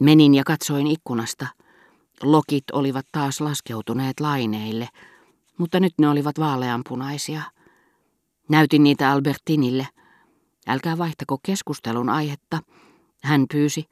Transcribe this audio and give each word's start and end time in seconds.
Menin 0.00 0.34
ja 0.34 0.42
katsoin 0.46 0.86
ikkunasta. 0.86 1.46
Lokit 2.22 2.64
olivat 2.72 3.06
taas 3.12 3.40
laskeutuneet 3.40 4.20
laineille, 4.20 4.88
mutta 5.58 5.80
nyt 5.80 5.92
ne 5.98 6.08
olivat 6.08 6.38
vaaleanpunaisia. 6.38 7.42
Näytin 8.48 8.82
niitä 8.82 9.10
Albertinille. 9.10 9.86
Älkää 10.66 10.98
vaihtako 10.98 11.38
keskustelun 11.42 12.08
aihetta. 12.08 12.58
Hän 13.22 13.44
pyysi, 13.52 13.84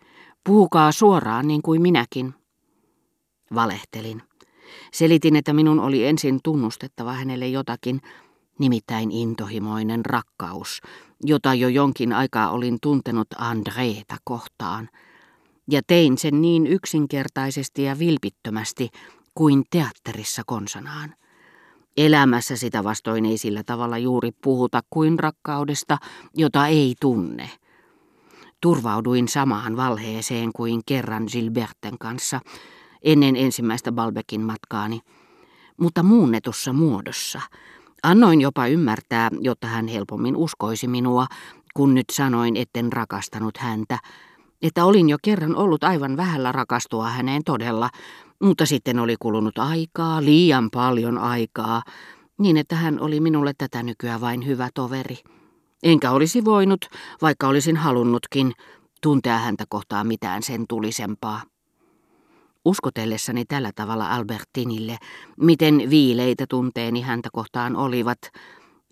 puhukaa 0.44 0.92
suoraan 0.92 1.48
niin 1.48 1.62
kuin 1.62 1.82
minäkin. 1.82 2.34
Valehtelin. 3.54 4.22
Selitin, 4.93 5.36
että 5.36 5.52
minun 5.52 5.80
oli 5.80 6.06
ensin 6.06 6.40
tunnustettava 6.45 7.12
hänelle 7.12 7.48
jotakin, 7.48 8.00
nimittäin 8.59 9.11
intohimoinen 9.11 10.06
rakkaus, 10.06 10.80
jota 11.25 11.54
jo 11.54 11.68
jonkin 11.68 12.12
aikaa 12.12 12.50
olin 12.50 12.79
tuntenut 12.82 13.29
Andreeta 13.38 14.16
kohtaan. 14.25 14.88
Ja 15.71 15.80
tein 15.87 16.19
sen 16.19 16.43
niin 16.43 16.66
yksinkertaisesti 16.66 17.82
ja 17.82 17.98
vilpittömästi 17.98 18.88
kuin 19.34 19.65
teatterissa 19.70 20.42
konsanaan. 20.47 21.15
Elämässä 21.97 22.56
sitä 22.56 22.84
vastoin 22.84 23.27
ei 23.27 23.38
sillä 23.38 23.62
tavalla 23.66 23.98
juuri 23.98 24.30
puhuta 24.42 24.80
kuin 24.91 25.19
rakkaudesta, 25.19 25.98
jota 26.34 26.66
ei 26.66 26.95
tunne. 27.01 27.51
Turvauduin 28.61 29.28
samaan 29.28 29.77
valheeseen 29.77 30.51
kuin 30.56 30.80
kerran 30.87 31.25
Gilberten 31.33 31.98
kanssa 32.00 32.41
ennen 33.03 33.37
ensimmäistä 33.37 33.92
Balbekin 33.92 34.41
matkaani, 34.41 35.00
mutta 35.80 36.03
muunnetussa 36.03 36.73
muodossa– 36.73 37.41
Annoin 38.03 38.41
jopa 38.41 38.66
ymmärtää, 38.66 39.30
jotta 39.41 39.66
hän 39.66 39.89
helpommin 39.89 40.37
uskoisi 40.37 40.89
minua, 40.89 41.27
kun 41.75 41.95
nyt 41.95 42.06
sanoin, 42.12 42.56
etten 42.56 42.92
rakastanut 42.92 43.56
häntä, 43.56 43.98
että 44.62 44.85
olin 44.85 45.09
jo 45.09 45.17
kerran 45.23 45.57
ollut 45.57 45.85
aivan 45.85 46.17
vähällä 46.17 46.53
rakastua 46.53 47.09
häneen 47.09 47.45
todella, 47.45 47.91
mutta 48.43 48.67
sitten 48.67 48.98
oli 48.98 49.17
kulunut 49.21 49.59
aikaa, 49.59 50.25
liian 50.25 50.69
paljon 50.70 51.19
aikaa, 51.19 51.83
niin 52.39 52.56
että 52.56 52.77
hän 52.77 53.00
oli 53.00 53.20
minulle 53.20 53.53
tätä 53.59 53.83
nykyään 53.83 54.20
vain 54.20 54.47
hyvä 54.47 54.69
toveri. 54.75 55.17
Enkä 55.83 56.11
olisi 56.11 56.45
voinut, 56.45 56.84
vaikka 57.23 57.48
olisin 57.48 57.77
halunnutkin, 57.77 58.53
tuntea 59.03 59.39
häntä 59.39 59.65
kohtaan 59.69 60.06
mitään 60.06 60.42
sen 60.42 60.65
tulisempaa 60.69 61.43
uskotellessani 62.65 63.45
tällä 63.45 63.70
tavalla 63.75 64.11
Albertinille, 64.15 64.97
miten 65.41 65.83
viileitä 65.91 66.45
tunteeni 66.48 67.00
häntä 67.00 67.28
kohtaan 67.33 67.77
olivat, 67.77 68.19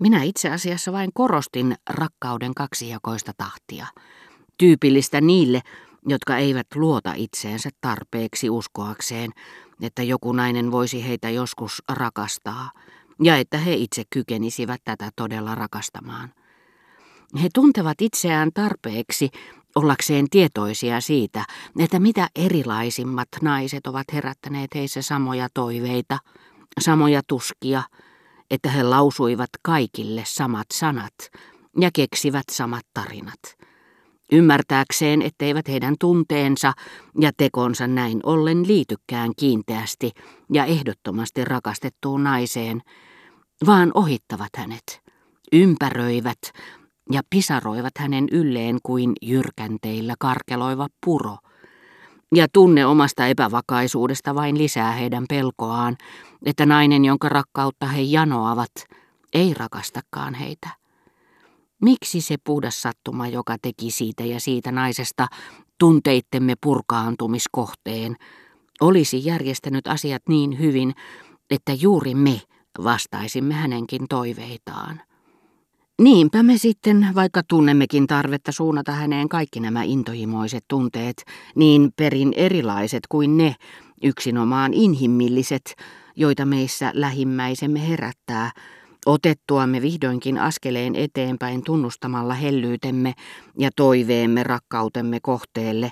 minä 0.00 0.22
itse 0.22 0.50
asiassa 0.50 0.92
vain 0.92 1.10
korostin 1.14 1.74
rakkauden 1.90 2.54
kaksijakoista 2.54 3.32
tahtia, 3.36 3.86
tyypillistä 4.58 5.20
niille, 5.20 5.60
jotka 6.08 6.36
eivät 6.36 6.66
luota 6.74 7.12
itseensä 7.16 7.70
tarpeeksi 7.80 8.50
uskoakseen, 8.50 9.30
että 9.82 10.02
joku 10.02 10.32
nainen 10.32 10.70
voisi 10.70 11.08
heitä 11.08 11.30
joskus 11.30 11.82
rakastaa, 11.92 12.70
ja 13.22 13.36
että 13.36 13.58
he 13.58 13.74
itse 13.74 14.02
kykenisivät 14.10 14.80
tätä 14.84 15.10
todella 15.16 15.54
rakastamaan. 15.54 16.32
He 17.42 17.48
tuntevat 17.54 18.00
itseään 18.00 18.50
tarpeeksi, 18.54 19.30
ollakseen 19.74 20.26
tietoisia 20.30 21.00
siitä, 21.00 21.44
että 21.78 21.98
mitä 21.98 22.28
erilaisimmat 22.36 23.28
naiset 23.42 23.86
ovat 23.86 24.04
herättäneet 24.12 24.74
heissä 24.74 25.02
samoja 25.02 25.48
toiveita, 25.54 26.18
samoja 26.80 27.22
tuskia, 27.26 27.82
että 28.50 28.68
he 28.70 28.82
lausuivat 28.82 29.50
kaikille 29.62 30.22
samat 30.26 30.66
sanat 30.72 31.14
ja 31.80 31.90
keksivät 31.94 32.44
samat 32.50 32.86
tarinat. 32.94 33.65
Ymmärtääkseen, 34.32 35.22
etteivät 35.22 35.68
heidän 35.68 35.94
tunteensa 36.00 36.72
ja 37.20 37.30
tekonsa 37.36 37.86
näin 37.86 38.20
ollen 38.22 38.66
liitykään 38.66 39.32
kiinteästi 39.36 40.12
ja 40.52 40.64
ehdottomasti 40.64 41.44
rakastettuun 41.44 42.24
naiseen, 42.24 42.82
vaan 43.66 43.90
ohittavat 43.94 44.50
hänet, 44.56 45.02
ympäröivät 45.52 46.38
ja 47.12 47.22
pisaroivat 47.30 47.92
hänen 47.98 48.26
ylleen 48.30 48.78
kuin 48.82 49.12
jyrkänteillä 49.22 50.14
karkeloiva 50.18 50.88
puro. 51.04 51.36
Ja 52.34 52.46
tunne 52.52 52.86
omasta 52.86 53.26
epävakaisuudesta 53.26 54.34
vain 54.34 54.58
lisää 54.58 54.92
heidän 54.92 55.24
pelkoaan, 55.28 55.96
että 56.46 56.66
nainen, 56.66 57.04
jonka 57.04 57.28
rakkautta 57.28 57.86
he 57.86 58.00
janoavat, 58.00 58.72
ei 59.32 59.54
rakastakaan 59.54 60.34
heitä. 60.34 60.85
Miksi 61.82 62.20
se 62.20 62.36
puhdas 62.44 62.82
sattuma, 62.82 63.28
joka 63.28 63.56
teki 63.62 63.90
siitä 63.90 64.24
ja 64.24 64.40
siitä 64.40 64.72
naisesta 64.72 65.26
tunteittemme 65.78 66.54
purkaantumiskohteen, 66.60 68.16
olisi 68.80 69.24
järjestänyt 69.24 69.86
asiat 69.86 70.22
niin 70.28 70.58
hyvin, 70.58 70.94
että 71.50 71.72
juuri 71.72 72.14
me 72.14 72.40
vastaisimme 72.84 73.54
hänenkin 73.54 74.08
toiveitaan? 74.08 75.00
Niinpä 76.02 76.42
me 76.42 76.58
sitten, 76.58 77.08
vaikka 77.14 77.42
tunnemmekin 77.48 78.06
tarvetta 78.06 78.52
suunnata 78.52 78.92
häneen 78.92 79.28
kaikki 79.28 79.60
nämä 79.60 79.82
intohimoiset 79.82 80.64
tunteet, 80.68 81.24
niin 81.54 81.92
perin 81.96 82.32
erilaiset 82.36 83.02
kuin 83.08 83.36
ne, 83.36 83.54
yksinomaan 84.02 84.74
inhimilliset, 84.74 85.74
joita 86.16 86.46
meissä 86.46 86.90
lähimmäisemme 86.94 87.88
herättää, 87.88 88.50
otettuamme 89.06 89.82
vihdoinkin 89.82 90.38
askeleen 90.38 90.94
eteenpäin 90.96 91.62
tunnustamalla 91.64 92.34
hellyytemme 92.34 93.14
ja 93.58 93.70
toiveemme 93.76 94.42
rakkautemme 94.42 95.18
kohteelle, 95.22 95.90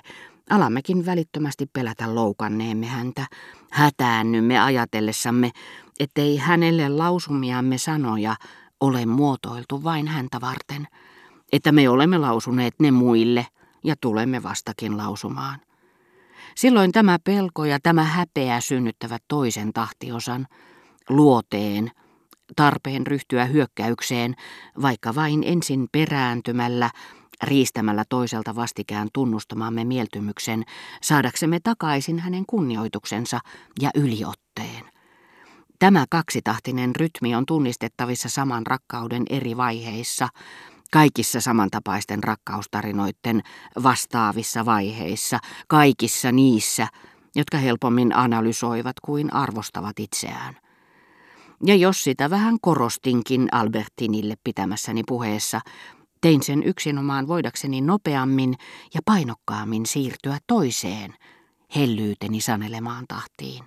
alammekin 0.49 1.05
välittömästi 1.05 1.65
pelätä 1.73 2.15
loukanneemme 2.15 2.85
häntä, 2.85 3.25
hätäännymme 3.71 4.59
ajatellessamme, 4.59 5.51
ettei 5.99 6.37
hänelle 6.37 6.89
lausumiamme 6.89 7.77
sanoja 7.77 8.35
ole 8.79 9.05
muotoiltu 9.05 9.83
vain 9.83 10.07
häntä 10.07 10.41
varten, 10.41 10.87
että 11.51 11.71
me 11.71 11.89
olemme 11.89 12.17
lausuneet 12.17 12.73
ne 12.79 12.91
muille 12.91 13.47
ja 13.83 13.95
tulemme 14.01 14.43
vastakin 14.43 14.97
lausumaan. 14.97 15.59
Silloin 16.55 16.91
tämä 16.91 17.17
pelko 17.23 17.65
ja 17.65 17.79
tämä 17.83 18.03
häpeä 18.03 18.59
synnyttävät 18.59 19.23
toisen 19.27 19.73
tahtiosan, 19.73 20.47
luoteen, 21.09 21.91
tarpeen 22.55 23.07
ryhtyä 23.07 23.45
hyökkäykseen, 23.45 24.35
vaikka 24.81 25.15
vain 25.15 25.43
ensin 25.45 25.87
perääntymällä, 25.91 26.89
riistämällä 27.43 28.03
toiselta 28.09 28.55
vastikään 28.55 29.07
tunnustamamme 29.13 29.83
mieltymyksen, 29.83 30.63
saadaksemme 31.01 31.59
takaisin 31.59 32.19
hänen 32.19 32.45
kunnioituksensa 32.47 33.39
ja 33.81 33.89
yliotteen. 33.95 34.85
Tämä 35.79 36.05
kaksitahtinen 36.09 36.95
rytmi 36.95 37.35
on 37.35 37.45
tunnistettavissa 37.45 38.29
saman 38.29 38.67
rakkauden 38.67 39.23
eri 39.29 39.57
vaiheissa, 39.57 40.27
kaikissa 40.91 41.41
samantapaisten 41.41 42.23
rakkaustarinoiden 42.23 43.41
vastaavissa 43.83 44.65
vaiheissa, 44.65 45.39
kaikissa 45.67 46.31
niissä, 46.31 46.87
jotka 47.35 47.57
helpommin 47.57 48.15
analysoivat 48.15 48.95
kuin 48.99 49.33
arvostavat 49.33 49.99
itseään. 49.99 50.64
Ja 51.63 51.75
jos 51.75 52.03
sitä 52.03 52.29
vähän 52.29 52.57
korostinkin 52.61 53.47
Albertinille 53.51 54.35
pitämässäni 54.43 55.03
puheessa, 55.07 55.61
tein 56.21 56.43
sen 56.43 56.63
yksinomaan 56.63 57.27
voidakseni 57.27 57.81
nopeammin 57.81 58.53
ja 58.93 59.01
painokkaammin 59.05 59.85
siirtyä 59.85 60.37
toiseen, 60.47 61.13
hellyyteni 61.75 62.41
sanelemaan 62.41 63.05
tahtiin. 63.07 63.63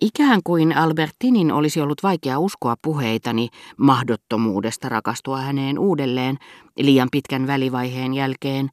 Ikään 0.00 0.40
kuin 0.44 0.76
Albertinin 0.76 1.52
olisi 1.52 1.80
ollut 1.80 2.02
vaikea 2.02 2.38
uskoa 2.38 2.74
puheitani 2.82 3.48
mahdottomuudesta 3.76 4.88
rakastua 4.88 5.40
häneen 5.40 5.78
uudelleen 5.78 6.38
liian 6.76 7.08
pitkän 7.12 7.46
välivaiheen 7.46 8.14
jälkeen, 8.14 8.70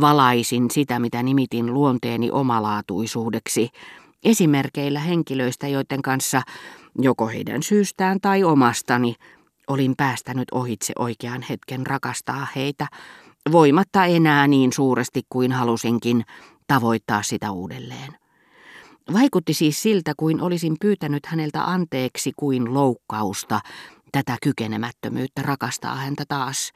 valaisin 0.00 0.70
sitä, 0.70 0.98
mitä 0.98 1.22
nimitin 1.22 1.74
luonteeni 1.74 2.30
omalaatuisuudeksi, 2.30 3.68
esimerkeillä 4.24 5.00
henkilöistä, 5.00 5.68
joiden 5.68 6.02
kanssa, 6.02 6.42
joko 6.98 7.28
heidän 7.28 7.62
syystään 7.62 8.20
tai 8.20 8.44
omastani, 8.44 9.14
olin 9.68 9.94
päästänyt 9.96 10.48
ohitse 10.52 10.92
oikean 10.98 11.42
hetken 11.42 11.86
rakastaa 11.86 12.46
heitä, 12.56 12.86
voimatta 13.52 14.04
enää 14.04 14.46
niin 14.46 14.72
suuresti 14.72 15.22
kuin 15.28 15.52
halusinkin 15.52 16.24
tavoittaa 16.66 17.22
sitä 17.22 17.50
uudelleen. 17.50 18.12
Vaikutti 19.12 19.54
siis 19.54 19.82
siltä, 19.82 20.12
kuin 20.16 20.40
olisin 20.40 20.76
pyytänyt 20.80 21.26
häneltä 21.26 21.64
anteeksi 21.64 22.32
kuin 22.36 22.74
loukkausta, 22.74 23.60
tätä 24.12 24.36
kykenemättömyyttä 24.42 25.42
rakastaa 25.42 25.96
häntä 25.96 26.24
taas. 26.28 26.72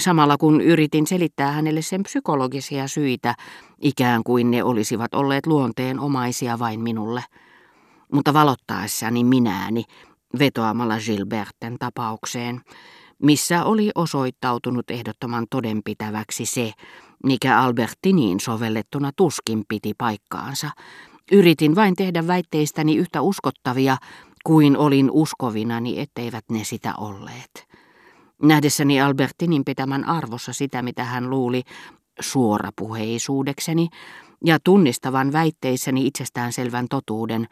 Samalla 0.00 0.36
kun 0.36 0.60
yritin 0.60 1.06
selittää 1.06 1.52
hänelle 1.52 1.82
sen 1.82 2.02
psykologisia 2.02 2.88
syitä, 2.88 3.34
ikään 3.80 4.24
kuin 4.24 4.50
ne 4.50 4.64
olisivat 4.64 5.14
olleet 5.14 5.46
luonteen 5.46 6.00
omaisia 6.00 6.58
vain 6.58 6.80
minulle. 6.80 7.24
Mutta 8.12 8.34
valottaessani 8.34 9.24
minääni, 9.24 9.84
vetoamalla 10.38 10.98
Gilberten 10.98 11.76
tapaukseen, 11.78 12.60
missä 13.22 13.64
oli 13.64 13.90
osoittautunut 13.94 14.90
ehdottoman 14.90 15.46
todenpitäväksi 15.50 16.46
se, 16.46 16.72
mikä 17.24 17.60
Albertiniin 17.60 18.40
sovellettuna 18.40 19.10
tuskin 19.16 19.64
piti 19.68 19.94
paikkaansa. 19.98 20.70
Yritin 21.32 21.74
vain 21.74 21.96
tehdä 21.96 22.26
väitteistäni 22.26 22.96
yhtä 22.96 23.20
uskottavia 23.20 23.96
kuin 24.44 24.76
olin 24.76 25.10
uskovinani, 25.10 26.00
etteivät 26.00 26.44
ne 26.50 26.64
sitä 26.64 26.94
olleet. 26.98 27.73
Nähdessäni 28.42 29.00
Albertinin 29.00 29.64
pitämän 29.64 30.04
arvossa 30.04 30.52
sitä, 30.52 30.82
mitä 30.82 31.04
hän 31.04 31.30
luuli 31.30 31.62
suorapuheisuudekseni, 32.20 33.88
ja 34.44 34.58
tunnistavan 34.64 35.32
väitteissäni 35.32 36.06
itsestäänselvän 36.06 36.86
totuuden, 36.90 37.46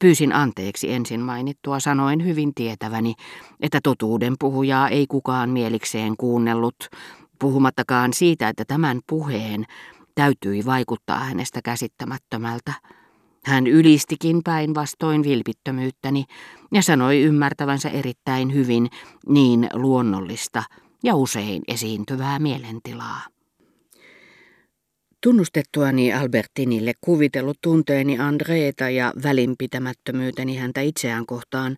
pyysin 0.00 0.32
anteeksi 0.32 0.92
ensin 0.92 1.20
mainittua 1.20 1.80
sanoen 1.80 2.24
hyvin 2.24 2.54
tietäväni, 2.54 3.14
että 3.60 3.80
totuuden 3.82 4.34
puhujaa 4.40 4.88
ei 4.88 5.06
kukaan 5.06 5.50
mielikseen 5.50 6.16
kuunnellut, 6.16 6.88
puhumattakaan 7.38 8.12
siitä, 8.12 8.48
että 8.48 8.64
tämän 8.64 9.00
puheen 9.06 9.64
täytyi 10.14 10.64
vaikuttaa 10.64 11.18
hänestä 11.18 11.60
käsittämättömältä. 11.64 12.72
Hän 13.44 13.66
ylistikin 13.66 14.42
päinvastoin 14.44 15.22
vilpittömyyttäni 15.22 16.24
ja 16.72 16.82
sanoi 16.82 17.20
ymmärtävänsä 17.20 17.88
erittäin 17.88 18.54
hyvin 18.54 18.88
niin 19.28 19.68
luonnollista 19.72 20.62
ja 21.04 21.14
usein 21.14 21.62
esiintyvää 21.68 22.38
mielentilaa. 22.38 23.20
Tunnustettuani 25.22 26.12
Albertinille 26.12 26.92
kuvitellut 27.00 27.58
tunteeni 27.60 28.18
Andreeta 28.18 28.90
ja 28.90 29.12
välinpitämättömyyteni 29.22 30.56
häntä 30.56 30.80
itseään 30.80 31.26
kohtaan, 31.26 31.76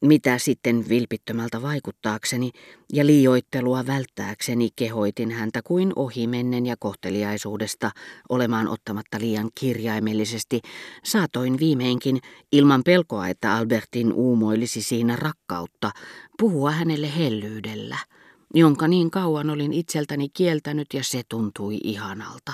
mitä 0.00 0.38
sitten 0.38 0.88
vilpittömältä 0.88 1.62
vaikuttaakseni 1.62 2.50
ja 2.92 3.06
liioittelua 3.06 3.86
välttääkseni 3.86 4.68
kehoitin 4.76 5.30
häntä 5.30 5.62
kuin 5.62 5.92
ohimennen 5.96 6.66
ja 6.66 6.76
kohteliaisuudesta 6.78 7.90
olemaan 8.28 8.68
ottamatta 8.68 9.18
liian 9.20 9.50
kirjaimellisesti, 9.60 10.60
saatoin 11.04 11.58
viimeinkin, 11.58 12.20
ilman 12.52 12.82
pelkoa, 12.84 13.28
että 13.28 13.54
Albertin 13.54 14.12
uumoilisi 14.12 14.82
siinä 14.82 15.16
rakkautta, 15.16 15.90
puhua 16.38 16.70
hänelle 16.70 17.16
hellyydellä– 17.16 17.98
jonka 18.54 18.88
niin 18.88 19.10
kauan 19.10 19.50
olin 19.50 19.72
itseltäni 19.72 20.28
kieltänyt 20.28 20.86
ja 20.94 21.04
se 21.04 21.22
tuntui 21.28 21.78
ihanalta. 21.84 22.52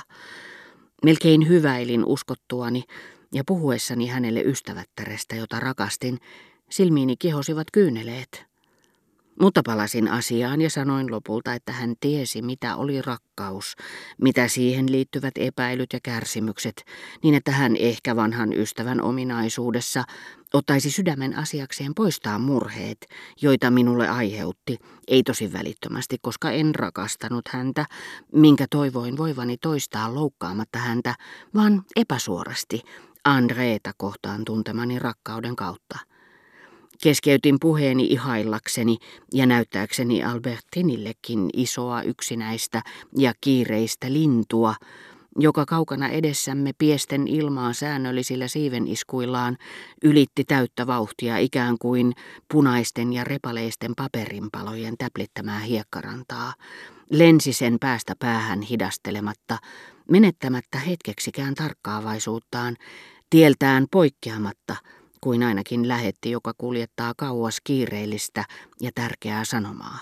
Melkein 1.05 1.49
hyväilin 1.49 2.05
uskottuani 2.05 2.83
ja 3.33 3.43
puhuessani 3.47 4.07
hänelle 4.07 4.41
ystävättärestä, 4.41 5.37
jota 5.37 5.61
rakastin, 5.61 6.19
silmiini 6.75 7.17
kihosivat 7.17 7.67
kyyneleet. 7.73 8.47
Mutta 9.41 9.63
palasin 9.67 10.09
asiaan 10.09 10.61
ja 10.61 10.71
sanoin 10.71 11.11
lopulta, 11.11 11.55
että 11.55 11.73
hän 11.73 11.95
tiesi, 12.01 12.43
mitä 12.43 12.77
oli 12.77 13.03
rakkaus, 13.03 13.77
mitä 14.23 14.49
siihen 14.49 14.93
liittyvät 14.93 15.35
epäilyt 15.39 15.93
ja 15.93 15.99
kärsimykset, 16.03 16.85
niin 17.23 17.35
että 17.35 17.51
hän 17.51 17.77
ehkä 17.77 18.17
vanhan 18.17 18.53
ystävän 18.53 19.01
ominaisuudessa 19.03 20.05
ottaisi 20.55 20.91
sydämen 20.91 21.37
asiakseen 21.37 21.95
poistaa 21.95 22.39
murheet, 22.39 23.07
joita 23.43 23.71
minulle 23.71 24.09
aiheutti, 24.09 24.79
ei 25.09 25.23
tosi 25.23 25.53
välittömästi, 25.53 26.17
koska 26.23 26.51
en 26.51 26.75
rakastanut 26.75 27.49
häntä, 27.49 27.87
minkä 28.33 28.67
toivoin 28.71 29.17
voivani 29.17 29.57
toistaa 29.57 30.15
loukkaamatta 30.15 30.79
häntä, 30.79 31.15
vaan 31.55 31.83
epäsuorasti 31.97 32.83
Andreeta 33.25 33.93
kohtaan 33.97 34.45
tuntemani 34.45 34.99
rakkauden 34.99 35.57
kautta. 35.57 36.14
Keskeytin 37.05 37.57
puheeni 37.61 38.07
ihaillakseni 38.07 38.97
ja 39.33 39.47
näyttääkseni 39.47 40.25
Albertinillekin 40.25 41.51
isoa 41.53 42.03
yksinäistä 42.03 42.83
ja 43.19 43.33
kiireistä 43.41 44.13
lintua, 44.13 44.75
joka 45.39 45.65
kaukana 45.67 46.09
edessämme 46.09 46.71
piesten 46.79 47.29
ilmaa 47.29 47.73
säännöllisillä 47.73 48.49
siiveniskuillaan 48.49 49.57
ylitti 50.03 50.45
täyttä 50.45 50.87
vauhtia 50.87 51.39
ikään 51.39 51.77
kuin 51.79 52.13
punaisten 52.53 53.13
ja 53.13 53.25
repaleisten 53.25 53.93
paperinpalojen 53.97 54.95
täplittämää 54.99 55.61
hiekkarantaa, 55.61 56.53
lensi 57.11 57.53
sen 57.53 57.77
päästä 57.81 58.15
päähän 58.19 58.63
hidastelematta, 58.63 59.59
menettämättä 60.11 60.79
hetkeksikään 60.79 61.55
tarkkaavaisuuttaan, 61.55 62.77
tieltään 63.31 63.87
poikkeamatta– 63.91 64.77
kuin 65.25 65.43
ainakin 65.43 65.89
lähetti, 65.89 66.31
joka 66.31 66.53
kuljettaa 66.59 67.13
kauas 67.17 67.61
kiireellistä 67.65 68.45
ja 68.81 68.91
tärkeää 68.95 69.45
sanomaa. 69.45 69.99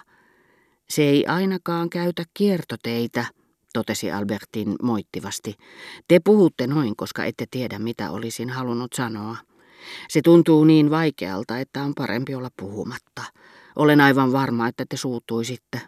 Se 0.90 1.02
ei 1.02 1.26
ainakaan 1.26 1.90
käytä 1.90 2.24
kiertoteitä, 2.34 3.24
totesi 3.72 4.12
Albertin 4.12 4.74
moittivasti. 4.82 5.54
Te 6.08 6.20
puhutte 6.24 6.66
noin, 6.66 6.96
koska 6.96 7.24
ette 7.24 7.44
tiedä, 7.50 7.78
mitä 7.78 8.10
olisin 8.10 8.50
halunnut 8.50 8.92
sanoa. 8.92 9.36
Se 10.08 10.20
tuntuu 10.22 10.64
niin 10.64 10.90
vaikealta, 10.90 11.58
että 11.58 11.82
on 11.82 11.94
parempi 11.94 12.34
olla 12.34 12.50
puhumatta. 12.56 13.22
Olen 13.76 14.00
aivan 14.00 14.32
varma, 14.32 14.68
että 14.68 14.84
te 14.88 14.96
suuttuisitte. 14.96 15.80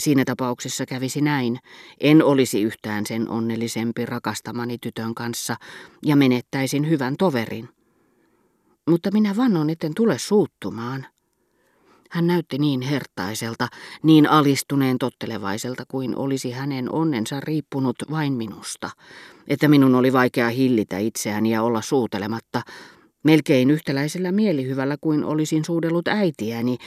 Siinä 0.00 0.24
tapauksessa 0.24 0.86
kävisi 0.86 1.20
näin. 1.20 1.58
En 2.00 2.24
olisi 2.24 2.62
yhtään 2.62 3.06
sen 3.06 3.28
onnellisempi 3.28 4.06
rakastamani 4.06 4.78
tytön 4.78 5.14
kanssa 5.14 5.56
ja 6.06 6.16
menettäisin 6.16 6.90
hyvän 6.90 7.16
toverin. 7.16 7.68
Mutta 8.90 9.10
minä 9.12 9.36
vannon, 9.36 9.70
etten 9.70 9.94
tule 9.94 10.18
suuttumaan. 10.18 11.06
Hän 12.10 12.26
näytti 12.26 12.58
niin 12.58 12.80
hertaiselta, 12.80 13.68
niin 14.02 14.30
alistuneen 14.30 14.98
tottelevaiselta 14.98 15.84
kuin 15.88 16.16
olisi 16.16 16.50
hänen 16.50 16.92
onnensa 16.92 17.40
riippunut 17.40 17.96
vain 18.10 18.32
minusta, 18.32 18.90
että 19.48 19.68
minun 19.68 19.94
oli 19.94 20.12
vaikea 20.12 20.48
hillitä 20.48 20.98
itseäni 20.98 21.50
ja 21.50 21.62
olla 21.62 21.82
suutelematta, 21.82 22.62
melkein 23.24 23.70
yhtäläisellä 23.70 24.32
mielihyvällä 24.32 24.96
kuin 25.00 25.24
olisin 25.24 25.64
suudellut 25.64 26.08
äitiäni, 26.08 26.78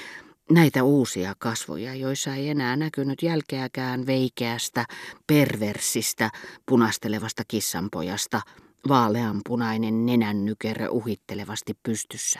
näitä 0.51 0.83
uusia 0.83 1.33
kasvoja, 1.39 1.95
joissa 1.95 2.36
ei 2.36 2.50
enää 2.50 2.75
näkynyt 2.75 3.24
jälkeäkään 3.24 4.06
veikeästä, 4.06 4.86
perversistä, 5.27 6.30
punastelevasta 6.65 7.44
kissanpojasta– 7.48 8.41
vaaleanpunainen 8.88 10.06
nenännykerä 10.06 10.90
uhittelevasti 10.90 11.74
pystyssä. 11.84 12.40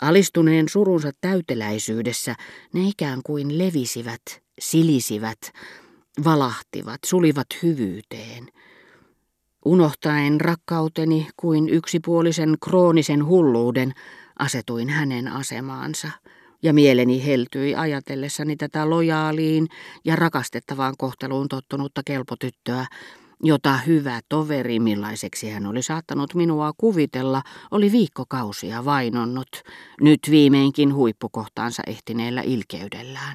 Alistuneen 0.00 0.68
surunsa 0.68 1.10
täyteläisyydessä 1.20 2.34
ne 2.72 2.80
ikään 2.88 3.20
kuin 3.24 3.58
levisivät, 3.58 4.22
silisivät, 4.60 5.38
valahtivat, 6.24 6.98
sulivat 7.06 7.46
hyvyyteen. 7.62 8.48
Unohtaen 9.64 10.40
rakkauteni 10.40 11.28
kuin 11.36 11.68
yksipuolisen 11.68 12.56
kroonisen 12.64 13.26
hulluuden, 13.26 13.92
asetuin 14.38 14.88
hänen 14.88 15.28
asemaansa, 15.28 16.10
ja 16.62 16.72
mieleni 16.72 17.26
heltyi 17.26 17.74
ajatellessani 17.74 18.56
tätä 18.56 18.90
lojaaliin 18.90 19.68
ja 20.04 20.16
rakastettavaan 20.16 20.94
kohteluun 20.98 21.48
tottunutta 21.48 22.02
kelpotyttöä, 22.06 22.86
jota 23.42 23.76
hyvä 23.76 24.20
toveri, 24.28 24.80
millaiseksi 24.80 25.50
hän 25.50 25.66
oli 25.66 25.82
saattanut 25.82 26.34
minua 26.34 26.72
kuvitella, 26.76 27.42
oli 27.70 27.92
viikkokausia 27.92 28.84
vainonnut, 28.84 29.48
nyt 30.00 30.20
viimeinkin 30.30 30.94
huippukohtaansa 30.94 31.82
ehtineellä 31.86 32.42
ilkeydellään. 32.42 33.28